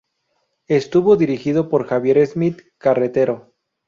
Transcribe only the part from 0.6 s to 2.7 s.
Estuvo dirigido por Javier Smith